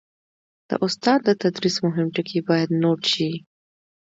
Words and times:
د 0.69 0.71
استاد 0.85 1.19
د 1.27 1.29
تدریس 1.41 1.75
مهم 1.85 2.07
ټکي 2.15 2.39
باید 2.49 2.69
نوټ 2.81 3.01
شي. 3.13 3.31